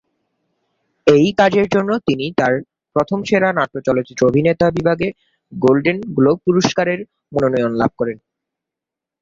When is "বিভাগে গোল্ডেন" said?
4.77-5.97